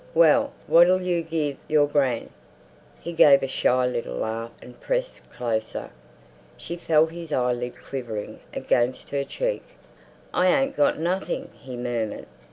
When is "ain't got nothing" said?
10.47-11.49